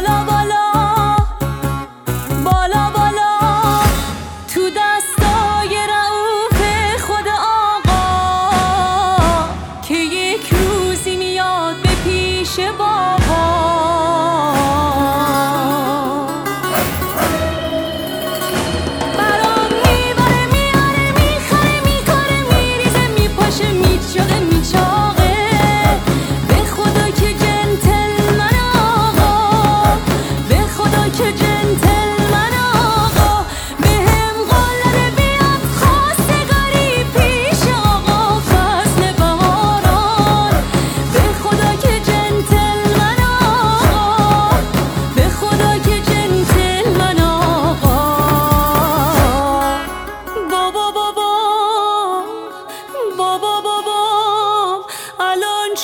diálogo 0.00 0.39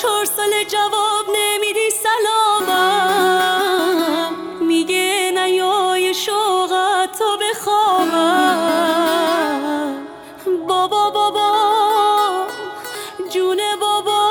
چهار 0.01 0.25
سال 0.25 0.63
جواب 0.63 1.25
نمیدی 1.29 1.89
سلامم. 1.89 3.17
میگه 4.61 5.31
نیای 5.35 6.13
شوقت 6.13 7.17
تو 7.19 7.37
بخوابم. 7.41 8.07
بابا 10.67 11.09
بابا 11.09 11.51
جون 13.33 13.57
بابا 13.81 14.21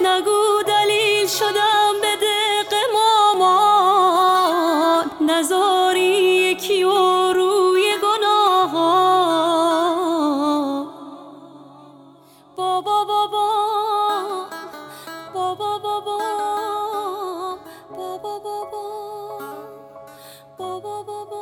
نگو 0.00 0.62
دلیل 0.66 1.26
شدم 1.26 1.92
به 2.02 2.16
دق 2.16 2.74
مامان. 2.94 5.10
نزاری 5.20 6.14
یکی 6.50 6.84
و 6.84 7.32
روی 7.32 7.84
گناه 8.02 8.72
بابا 12.56 13.04
بابا. 13.04 13.41
bo 21.04 21.26
bo 21.26 21.41